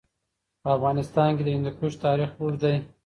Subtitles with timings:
[0.61, 2.75] په افغانستان کې د هندوکش تاریخ اوږد دی.